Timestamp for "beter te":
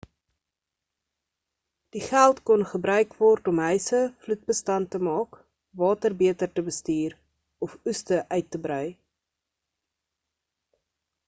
6.23-6.65